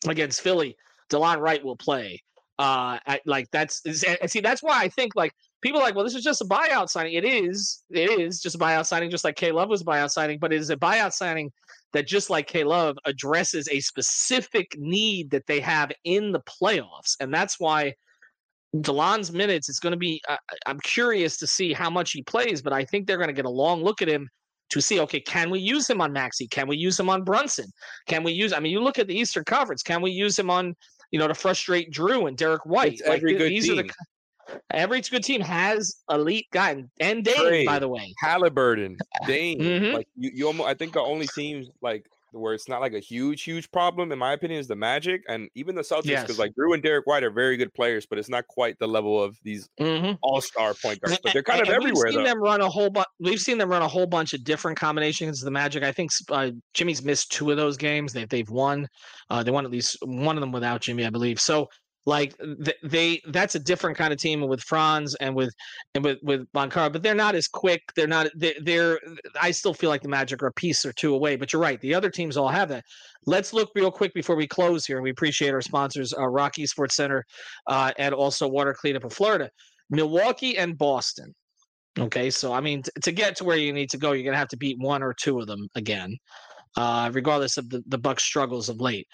[0.08, 0.76] against Philly,
[1.12, 2.24] Delon Wright will play.
[2.58, 3.84] Uh, like that's
[4.32, 5.34] see that's why I think like
[5.66, 7.14] people are like, well, this is just a buyout signing.
[7.14, 10.12] It is, it is just a buyout signing, just like K Love was a buyout
[10.12, 11.52] signing, but it is a buyout signing
[11.92, 17.16] that just like K Love addresses a specific need that they have in the playoffs,
[17.20, 17.96] and that's why
[18.80, 19.68] Delon's minutes.
[19.68, 20.22] is going to be.
[20.30, 23.34] Uh, I'm curious to see how much he plays, but I think they're going to
[23.34, 24.30] get a long look at him
[24.70, 25.00] to see.
[25.00, 26.48] Okay, can we use him on Maxey?
[26.48, 27.66] Can we use him on Brunson?
[28.08, 28.54] Can we use?
[28.54, 29.82] I mean, you look at the Eastern Conference.
[29.82, 30.76] Can we use him on?
[31.10, 32.94] You know, to frustrate Jrue and Derrick White.
[32.94, 33.92] It's every good these are the team.
[34.72, 37.66] Every good team has elite guy and, and Trey.
[37.66, 38.14] by the way.
[38.24, 39.60] Haliburton, Dane.
[39.60, 39.94] Mhm.
[39.94, 43.00] Like you, you almost, I think the only teams like where it's not like a
[43.00, 46.04] huge, huge problem, in my opinion, is the Magic and even the Celtics.
[46.04, 46.38] Because Yes.
[46.38, 49.24] like Jrue and Derrick White are very good players, but it's not quite the level
[49.24, 50.16] of these Mm-hmm.
[50.22, 51.18] all-star point guards.
[51.24, 52.30] But they're kind of And everywhere We've seen though.
[52.32, 53.08] them run a whole bunch.
[53.22, 55.42] We've seen them run a whole bunch of different combinations.
[55.42, 55.84] of The Magic.
[55.84, 58.12] I think uh, Jimmy's missed two of those games.
[58.12, 58.90] They they've won.
[59.30, 61.40] Uh, they won at least one of them without Jimmy, I believe.
[61.40, 61.70] So
[62.06, 65.54] like th- they that's a different kind of team with Franz and with
[65.96, 67.82] and with with Banchero, but they're not as quick.
[67.96, 68.28] They're not.
[68.36, 69.00] They're, they're.
[69.42, 71.36] I still feel like the Magic are a piece or two away.
[71.36, 71.80] But you're right.
[71.82, 72.84] The other teams all have that.
[73.26, 74.98] Let's look real quick before we close here.
[74.98, 77.24] And we appreciate our sponsors, uh, ROK Esports Center,
[77.68, 79.50] uh, and also Water Cleanup of Florida,
[79.90, 81.34] Milwaukee and Boston.
[81.98, 84.38] Okay, so I mean, t- to get to where you need to go, you're gonna
[84.38, 86.18] have to beat one or two of them again,
[86.78, 89.08] uh, regardless of the the Bucks' struggles of late.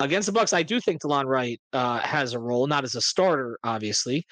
[0.00, 3.00] Against the Bucks, I do think Delon Wright uh, has a role, not as a
[3.00, 4.24] starter, obviously,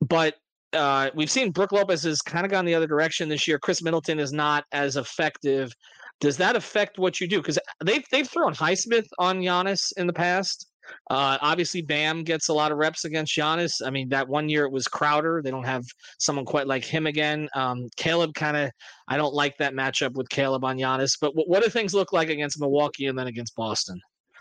[0.00, 0.34] but
[0.72, 3.58] uh, we've seen Brook Lopez has kind of gone the other direction this year.
[3.58, 5.72] Khris Middleton is not as effective.
[6.20, 7.38] Does that affect what you do?
[7.38, 10.66] Because they've they've thrown Highsmith on Giannis in the past.
[11.10, 13.80] Uh, obviously, Bam gets a lot of reps against Giannis.
[13.84, 15.42] I mean, that one year it was Crowder.
[15.42, 15.84] They don't have
[16.18, 17.48] someone quite like him again.
[17.54, 18.70] Um, Caleb kind of,
[19.08, 21.16] I don't like that matchup with Caleb on Giannis.
[21.20, 24.00] But what, what do things look like against Milwaukee and then against Boston?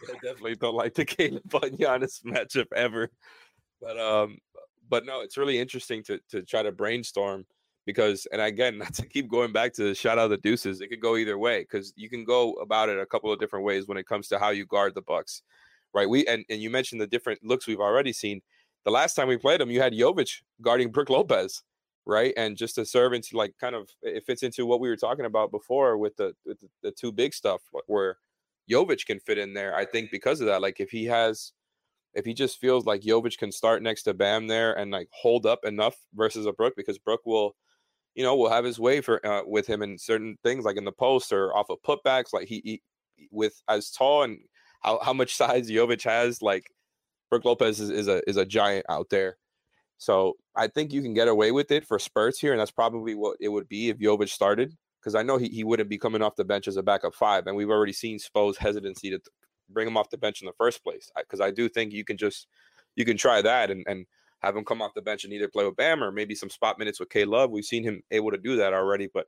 [0.10, 3.10] I definitely don't like the Caleb on Giannis matchup ever.
[3.82, 4.38] But um,
[4.90, 7.46] but no, it's really interesting to to try to brainstorm
[7.86, 11.02] because, and again, not to keep going back to shout out the deuces, it could
[11.02, 13.98] go either way because you can go about it a couple of different ways when
[13.98, 15.42] it comes to how you guard the Bucks,
[15.94, 16.10] right?
[16.10, 18.42] We and and you mentioned the different looks we've already seen.
[18.86, 21.64] The last time we played them, you had Jovic guarding Brook Lopez,
[22.06, 22.34] right?
[22.36, 25.26] And just to serve into like kind of it fits into what we were talking
[25.26, 28.18] about before with the with the, the two big stuff where
[28.70, 29.76] Jovic can fit in there.
[29.76, 31.54] I think because of that, like if he has,
[32.14, 35.46] if he just feels like Jovic can start next to Bam there and like hold
[35.46, 37.56] up enough versus a Brook, because Brook will,
[38.16, 40.86] you know, will have his way for uh, with him in certain things like in
[40.86, 42.34] the post or off of putbacks.
[42.34, 42.82] Like he, he
[43.32, 44.40] with as tall and
[44.84, 46.72] how how much size Jovic has, like
[47.30, 49.38] Brook Lopez is, is a is a giant out there.
[49.98, 53.16] So I think you can get away with it for spurts here, and that's probably
[53.16, 56.22] what it would be if Jovic started because I know he, he wouldn't be coming
[56.22, 59.20] off the bench as a backup five, and we've already seen Spo's hesitancy to
[59.70, 61.12] bring him off the bench in the first place.
[61.18, 62.48] Because I, do think you can just
[62.96, 64.06] you can try that and and
[64.40, 66.80] have him come off the bench and either play with Bam or maybe some spot
[66.80, 67.52] minutes with K Love.
[67.52, 69.28] We've seen him able to do that already, but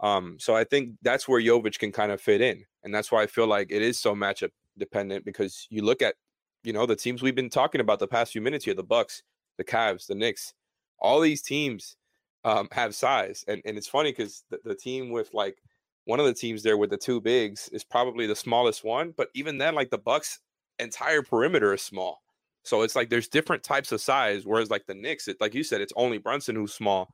[0.00, 3.22] um, so I think that's where Jovic can kind of fit in, and that's why
[3.22, 6.16] I feel like it is so matchup dependent because you look at
[6.64, 9.22] you know the teams we've been talking about the past few minutes here, the Bucks,
[9.56, 10.52] the Cavs, the Knicks,
[10.98, 11.96] all these teams
[12.44, 15.62] um, have size, and and it's funny because the, the team with like
[16.04, 19.28] one of the teams there with the two bigs is probably the smallest one, but
[19.34, 20.40] even then, like the Bucks'
[20.78, 22.22] entire perimeter is small.
[22.62, 25.62] So it's like there's different types of size, whereas like the Knicks, it, like you
[25.62, 27.12] said, it's only Brunson who's small.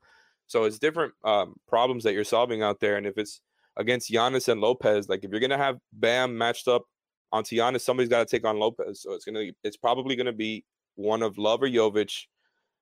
[0.53, 3.41] So it's different um, problems that you're solving out there, and if it's
[3.75, 6.83] against Giannis and Lopez, like if you're gonna have Bam matched up
[7.31, 9.01] onto Giannis, somebody's got to take on Lopez.
[9.01, 10.63] So it's gonna, it's probably gonna be
[10.93, 12.27] one of Love or Jovic,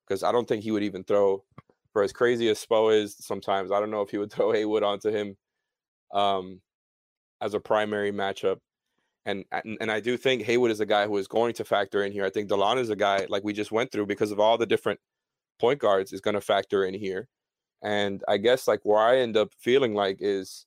[0.06, 1.46] because I don't think he would even throw
[1.94, 3.72] for as crazy as Spo is sometimes.
[3.72, 5.38] I don't know if he would throw Haywood onto him
[6.14, 6.60] um,
[7.40, 8.58] as a primary matchup.
[9.26, 12.04] And, and and I do think Haywood is a guy who is going to factor
[12.04, 12.26] in here.
[12.26, 14.66] I think Delon is a guy like we just went through because of all the
[14.66, 15.00] different
[15.58, 17.30] point guards is going to factor in here.
[17.84, 20.66] And I guess like where I end up feeling like is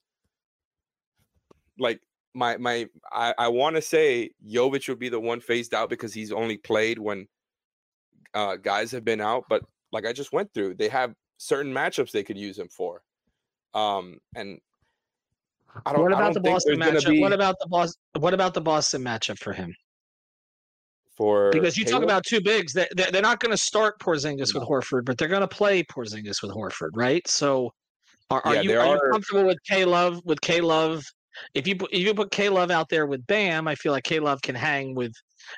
[1.79, 2.01] like
[2.35, 6.13] my my I, I want to say Jovic would be the one phased out because
[6.13, 7.29] he's only played when
[8.35, 9.45] uh, guys have been out.
[9.49, 13.03] But like I just went through, they have certain matchups they could use him for.
[13.75, 14.59] Um, and
[15.87, 16.03] I don't.
[16.03, 17.11] What about don't the Boston matchup?
[17.11, 17.21] Be...
[17.21, 18.01] What about the Boston?
[18.19, 19.75] What about the Boston matchup for him?
[21.17, 24.61] For because you talk about two bigs, they they're not going to start Porzingis no.
[24.61, 27.27] with Horford, but they're going to play Porzingis with Horford, right?
[27.29, 27.73] So,
[28.31, 31.05] are, are yeah, you are, are you comfortable with K Love with K Love
[31.55, 34.05] if you put, if you put K Love out there with Bam, I feel like
[34.05, 35.13] K Love can hang with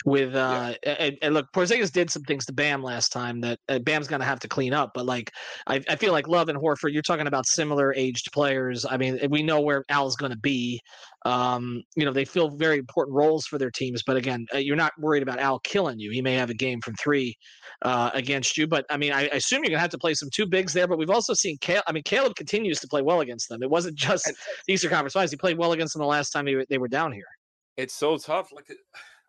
[0.05, 0.96] with uh yeah.
[0.99, 4.25] and, and, look Porzingis did some things to Bam last time that uh, Bam's gonna
[4.25, 5.31] have to clean up but like
[5.66, 9.18] I, I feel like Love and Horford you're talking about similar aged players I mean
[9.31, 10.81] we know where Al's gonna be
[11.25, 14.77] um you know they fill very important roles for their teams but again uh, you're
[14.77, 17.37] not worried about Al killing you he may have a game from three
[17.83, 20.31] uh against you but I mean I, I assume you're gonna have to play some
[20.33, 23.20] two bigs there but we've also seen Caleb I mean Caleb continues to play well
[23.20, 24.31] against them it wasn't just
[24.68, 27.12] Eastern Conference Finals he played well against them the last time they they were down
[27.12, 27.27] here
[27.77, 28.66] it's so tough like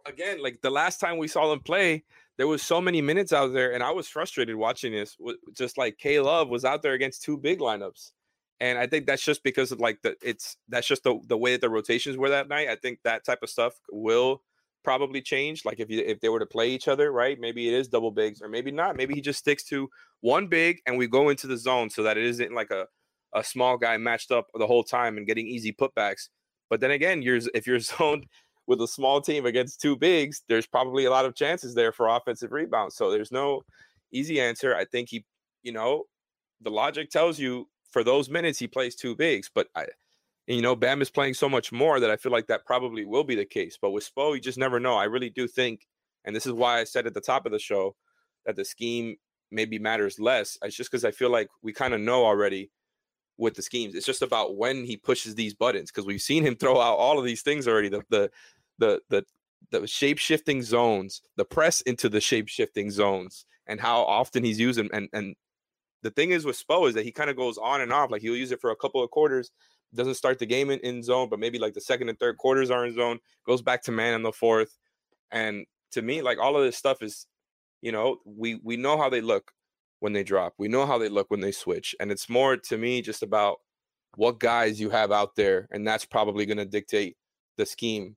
[0.07, 2.03] again, like the last time we saw them play,
[2.37, 5.17] there was so many minutes out there, and I was frustrated watching this.
[5.53, 8.11] Just like K Love was out there against two big lineups,
[8.59, 11.53] and I think that's just because of like the it's that's just the the way
[11.53, 12.69] that the rotations were that night.
[12.69, 14.43] I think that type of stuff will
[14.83, 15.65] probably change.
[15.65, 17.39] Like if you if they were to play each other, right?
[17.39, 18.95] Maybe it is double bigs, or maybe not.
[18.95, 19.89] Maybe he just sticks to
[20.21, 22.85] one big, and we go into the zone so that it isn't like a
[23.33, 26.29] a small guy matched up the whole time and getting easy putbacks.
[26.69, 28.27] But then again, you're if you're zoned
[28.67, 32.07] with a small team against two bigs, there's probably a lot of chances there for
[32.07, 32.95] offensive rebounds.
[32.95, 33.63] So there's no
[34.11, 34.75] easy answer.
[34.75, 35.25] I think he,
[35.63, 36.03] you know,
[36.61, 39.85] the logic tells you for those minutes he plays two bigs, but I,
[40.47, 43.23] you know, Bam is playing so much more that I feel like that probably will
[43.23, 43.77] be the case.
[43.81, 44.95] But with Spo, you just never know.
[44.95, 45.87] I really do think,
[46.25, 47.95] and this is why I said at the top of the show
[48.45, 49.17] that the scheme
[49.51, 50.57] maybe matters less.
[50.61, 52.69] It's just because I feel like we kind of know already
[53.37, 53.95] with the schemes.
[53.95, 57.19] It's just about when he pushes these buttons because we've seen him throw out all
[57.19, 57.89] of these things already.
[57.89, 58.31] The the
[58.77, 59.23] the the
[59.71, 64.59] the shape shifting zones, the press into the shape shifting zones, and how often he's
[64.59, 64.89] using.
[64.93, 65.35] And and
[66.03, 68.11] the thing is with Spo is that he kind of goes on and off.
[68.11, 69.51] Like he'll use it for a couple of quarters,
[69.93, 72.71] doesn't start the game in, in zone, but maybe like the second and third quarters
[72.71, 74.77] are in zone, goes back to man in the fourth.
[75.31, 77.27] And to me, like all of this stuff is,
[77.81, 79.51] you know, we we know how they look
[79.99, 80.53] when they drop.
[80.57, 81.95] We know how they look when they switch.
[81.99, 83.57] And it's more to me just about
[84.15, 85.67] what guys you have out there.
[85.71, 87.17] And that's probably going to dictate
[87.57, 88.15] the scheme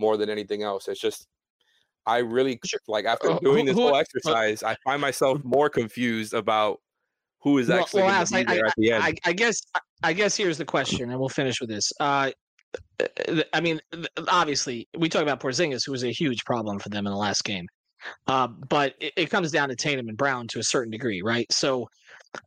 [0.00, 0.88] more than anything else.
[0.88, 1.28] It's just
[2.06, 2.58] I really
[2.88, 6.80] like after uh, doing this whole exercise, I find myself more confused about
[7.42, 9.02] who is actually well, well, I, at the end.
[9.04, 9.60] I, I, guess
[10.02, 11.92] I guess here's the question, and we'll finish with this.
[12.00, 12.30] Uh,
[13.00, 13.80] uh I mean,
[14.28, 17.44] obviously, we talk about Porzingis, who was a huge problem for them in the last
[17.44, 17.66] game.
[18.26, 21.50] Uh, but it, it, comes down to Tatum and Brown to a certain degree, right?
[21.52, 21.86] So,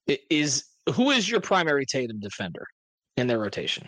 [0.08, 2.66] is who is your primary Tatum defender
[3.18, 3.88] in their rotation?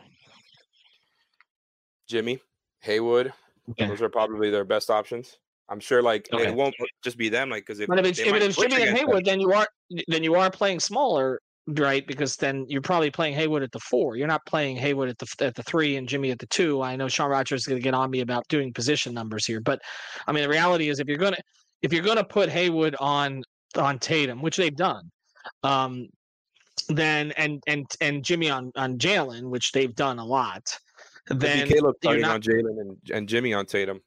[2.07, 2.39] Jimmy
[2.81, 3.33] Haywood,
[3.71, 3.87] Okay.
[3.87, 5.37] Those are probably their best options.
[5.69, 6.47] I'm sure, like okay.
[6.47, 8.95] it won't just be them, like because if, but if it's, if it's Jimmy and
[8.95, 9.23] Haywood, them.
[9.25, 9.67] then you are
[10.07, 12.05] then you are playing smaller, right?
[12.05, 14.15] Because then you're probably playing Haywood at the four.
[14.15, 16.83] You're not playing Haywood at the at the three and Jimmy at the two.
[16.83, 19.59] I know Sean Rogers is going to get on me about doing position numbers here,
[19.59, 19.81] but
[20.27, 21.37] I mean the reality is if you're gonna
[21.81, 23.41] if you're gonna put Haywood on
[23.75, 25.09] on Tatum, which they've done,
[25.63, 26.07] um,
[26.89, 30.77] then and and and Jimmy on on Jalen, which they've done a lot
[31.27, 33.99] then Caleb starting not, on Jalen and, and Jimmy on Tatum.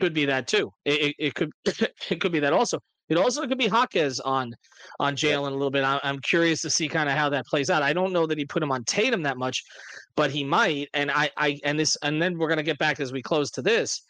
[0.00, 0.72] Could be that too.
[0.84, 1.50] It, it, it, could
[2.10, 2.78] it could be that also.
[3.08, 4.54] It also could be Jaquez on
[5.00, 5.82] on Jalen a little bit.
[5.82, 7.82] I, I'm curious to see kind of how that plays out.
[7.82, 9.64] I don't know that he put him on Tatum that much,
[10.14, 10.88] but he might.
[10.94, 13.62] And I I and this and then we're gonna get back as we close to
[13.62, 14.02] this.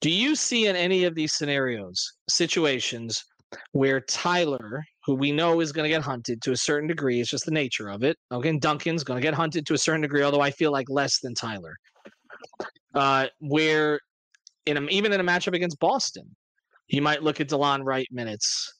[0.00, 3.24] Do you see in any of these scenarios situations
[3.72, 7.20] where Tyler who we know is going to get hunted to a certain degree.
[7.20, 8.16] It's just the nature of it.
[8.32, 10.88] Okay, and Duncan's going to get hunted to a certain degree, although I feel like
[10.88, 11.76] less than Tyler.
[12.94, 14.00] Uh, where
[14.66, 16.34] in a, even in a matchup against Boston,
[16.88, 18.72] you might look at Delon Wright minutes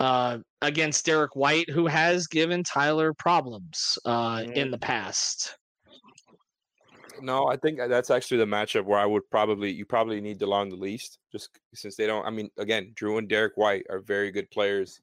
[0.00, 5.56] uh, against Derrick White, who has given Tyler problems uh, in the past.
[7.20, 10.70] No, I think that's actually the matchup where I would probably you probably need Delon
[10.70, 12.24] the least, just since they don't.
[12.24, 15.00] I mean, again, Jrue and Derrick White are very good players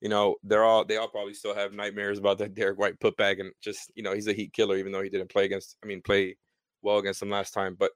[0.00, 3.40] you know, they're all they all probably still have nightmares about that Derrick White putback
[3.40, 5.86] and just, you know, he's a heat killer, even though he didn't play against I
[5.86, 6.36] mean, play
[6.82, 7.76] well against them last time.
[7.78, 7.92] But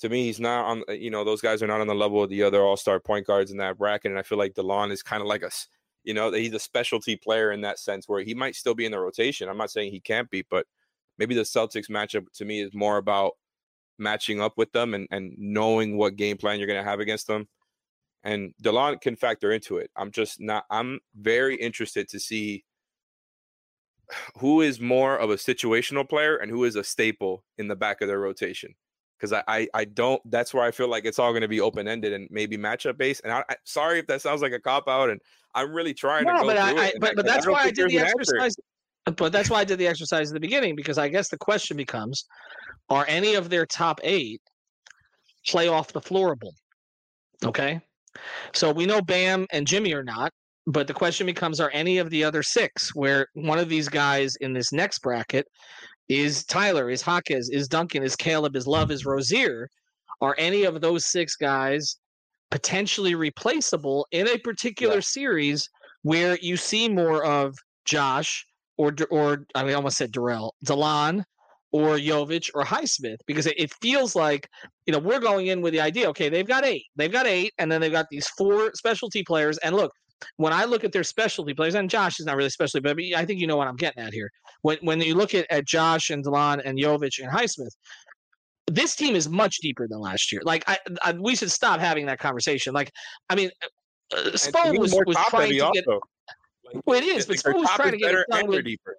[0.00, 2.22] to me, he's not on uh, you know, those guys are not on the level
[2.22, 4.10] of the other all-star point guards in that bracket.
[4.10, 5.50] And I feel like Delon is kind of like a
[6.04, 8.92] you know, he's a specialty player in that sense where he might still be in
[8.92, 9.48] the rotation.
[9.48, 10.66] I'm not saying he can't be, but
[11.18, 13.32] maybe the Celtics matchup to me is more about
[13.98, 17.26] matching up with them and, and knowing what game plan you're going to have against
[17.26, 17.48] them
[18.24, 19.90] and Delon can factor into it.
[19.96, 20.64] I'm just not.
[20.70, 22.64] I'm very interested to see
[24.38, 28.00] who is more of a situational player and who is a staple in the back
[28.00, 28.74] of their rotation.
[29.18, 30.22] Because I, I, I don't.
[30.30, 32.96] That's where I feel like it's all going to be open ended and maybe matchup
[32.96, 33.22] based.
[33.24, 35.20] And I, I, sorry if that sounds like a cop out, and
[35.54, 37.00] I'm really trying no, to but I, it.
[37.00, 38.40] but, but that's why I did the exercise.
[38.40, 38.62] Answer.
[39.16, 41.76] But that's why I did the exercise at the beginning because I guess the question
[41.76, 42.26] becomes:
[42.90, 44.40] Are any of their top eight
[45.46, 46.52] play off the floorable?
[47.44, 47.80] Okay,
[48.52, 50.32] so we know Bam and Jimmy are not.
[50.70, 54.36] But the question becomes are any of the other six where one of these guys
[54.42, 55.46] in this next bracket
[56.10, 59.70] is Tyler, is Jaquez, is Duncan, is Caleb, is Love, is Rozier?
[60.20, 61.96] Are any of those six guys
[62.50, 65.00] potentially replaceable in a particular yeah.
[65.00, 65.68] series
[66.02, 67.54] where you see more of
[67.84, 68.44] Josh
[68.76, 71.24] or or I mean, I almost said Darrell, Delon,
[71.72, 74.48] or Jovic or Highsmith because it, it, feels like
[74.86, 76.08] you know we're going in with the idea.
[76.10, 79.58] Okay, they've got eight, they've got eight, and then they've got these four specialty players.
[79.58, 79.92] And look,
[80.36, 83.24] when I look at their specialty players, and Josh is not really specialty, but I
[83.24, 84.30] think you know what I'm getting at here.
[84.62, 87.74] When when you look at, at Josh and Delon and Jovic and Highsmith,
[88.66, 90.40] this team is much deeper than last year.
[90.44, 92.72] Like I, I we should stop having that conversation.
[92.72, 92.92] Like
[93.28, 93.50] I mean,
[94.16, 95.86] uh, Spo was, was trying to get.
[95.86, 98.96] Like, well, it is, but Spo was trying to get it done with, deeper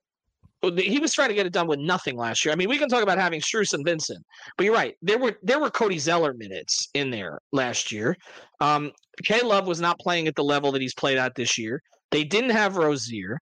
[0.61, 2.51] he was trying to get it done with nothing last year.
[2.51, 4.23] I mean, we can talk about having Strus and Vincent,
[4.57, 4.95] but you're right.
[5.01, 8.15] There were there were Cody Zeller minutes in there last year.
[8.59, 8.91] Um,
[9.23, 11.81] K Love was not playing at the level that he's played at this year.
[12.11, 13.37] They didn't have Rozier.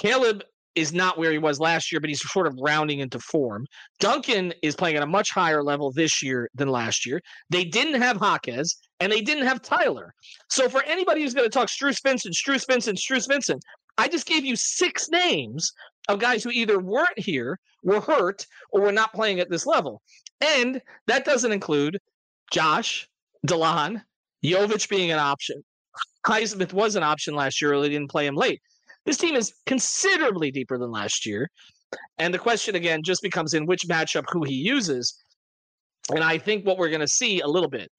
[0.00, 0.42] Caleb
[0.74, 3.66] is not where he was last year, but he's sort of rounding into form.
[3.98, 7.20] Duncan is playing at a much higher level this year than last year.
[7.50, 10.14] They didn't have Jaquez and they didn't have Tyler.
[10.48, 13.62] So for anybody who's going to talk Strus Vincent, Strus Vincent, Strus Vincent,
[13.98, 15.72] I just gave you six names
[16.08, 20.02] of guys who either weren't here, were hurt, or were not playing at this level.
[20.40, 21.98] And that doesn't include
[22.52, 23.08] Josh,
[23.46, 24.02] Delon,
[24.44, 25.62] Jovic being an option.
[26.26, 28.60] Highsmith was an option last year, they didn't play him late.
[29.06, 31.48] This team is considerably deeper than last year.
[32.18, 35.16] And the question again just becomes in which matchup who he uses.
[36.10, 37.90] And I think what we're going to see a little bit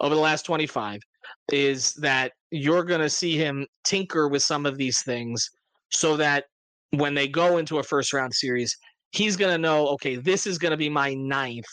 [0.00, 1.00] over the last 25
[1.52, 5.50] is that you're going to see him tinker with some of these things
[5.90, 6.44] so that
[6.90, 8.76] when they go into a first round series,
[9.12, 11.66] he's going to know, okay, this is going to be my ninth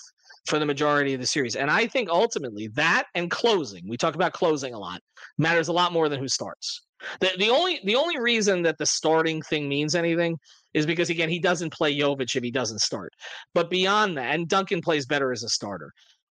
[0.48, 1.56] for the majority of the series.
[1.56, 5.02] And I think ultimately that and closing, we talk about closing a lot,
[5.38, 6.82] matters a lot more than who starts.
[7.20, 10.40] The, the only the only reason that the starting thing means anything
[10.74, 13.14] is because again he doesn't play Jovic if he doesn't start.
[13.54, 15.92] But beyond that, and Duncan plays better as a starter.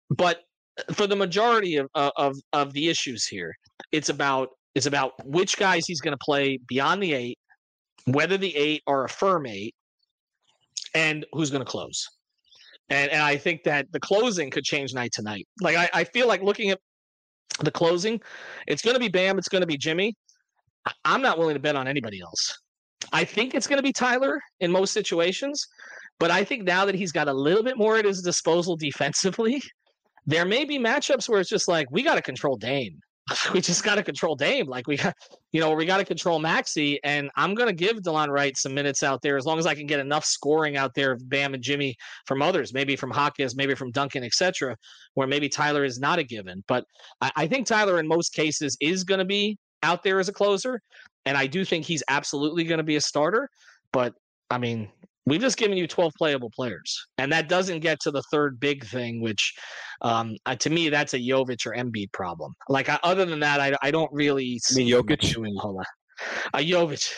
[0.09, 0.39] But
[0.93, 3.53] for the majority of uh, of of the issues here,
[3.91, 7.37] it's about it's about which guys he's going to play beyond the eight
[8.05, 9.75] whether the eight are a firm eight,
[10.93, 12.07] and who's going to close.
[12.89, 15.47] And and I think that the closing could change night to night.
[15.61, 16.79] Like I, I feel like looking at
[17.61, 18.21] the closing,
[18.67, 20.13] it's going to be Bam, it's going to be Jimmy.
[21.03, 22.59] I'm not willing to bet on anybody else.
[23.11, 25.65] I think it's going to be Tyler in most situations,
[26.19, 29.61] but I think now that he's got a little bit more at his disposal defensively,
[30.25, 32.99] there may be matchups where it's just like we got to control Dame.
[33.53, 34.67] we just got to control Dame.
[34.67, 35.15] Like we got,
[35.51, 38.73] you know, we got to control Maxey, and I'm going to give Delon Wright some
[38.73, 41.53] minutes out there as long as I can get enough scoring out there of Bam
[41.53, 41.95] and Jimmy
[42.27, 44.77] from others, maybe from Hawkins, maybe from Duncan, etc.
[45.15, 46.85] Where maybe Tyler is not a given, but
[47.21, 50.33] I, I think Tyler in most cases is going to be out there as a
[50.33, 50.79] closer,
[51.25, 53.49] and I do think he's absolutely going to be a starter.
[53.91, 54.13] But
[54.51, 54.89] I mean,
[55.25, 57.07] We've just given you 12 playable players.
[57.17, 59.53] And that doesn't get to the third big thing, which
[60.01, 62.53] um, uh, to me, that's a Jovic or Embiid problem.
[62.69, 65.33] Like, I, other than that, I, I don't really I mean Jokic?
[65.33, 65.85] Doing, hold on.
[66.53, 67.11] A Jovic.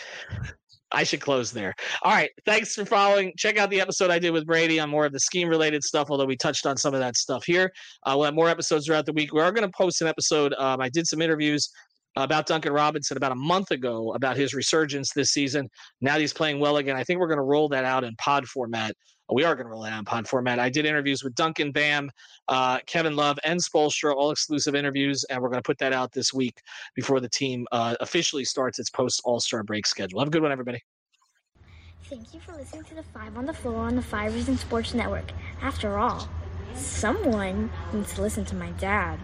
[0.90, 1.74] I should close there.
[2.02, 2.30] All right.
[2.46, 3.32] Thanks for following.
[3.36, 6.08] Check out the episode I did with Brady on more of the scheme related stuff,
[6.10, 7.70] although we touched on some of that stuff here.
[8.06, 9.34] Uh, we'll have more episodes throughout the week.
[9.34, 10.54] We are going to post an episode.
[10.54, 11.68] Um, I did some interviews
[12.24, 15.68] about Duncan Robinson about a month ago about his resurgence this season.
[16.00, 16.96] Now he's playing well again.
[16.96, 18.94] I think we're going to roll that out in pod format.
[19.30, 20.58] We are going to roll it out in pod format.
[20.58, 22.10] I did interviews with Duncan Bam,
[22.48, 26.12] uh, Kevin Love, and Spoelstra, all exclusive interviews, and we're going to put that out
[26.12, 26.60] this week
[26.96, 30.18] before the team uh, officially starts its post All Star break schedule.
[30.20, 30.80] Have a good one, everybody.
[32.04, 34.94] Thank you for listening to the Five on the Floor on the Five Reasons Sports
[34.94, 35.30] Network.
[35.60, 36.26] After all,
[36.74, 39.18] someone needs to listen to my dad.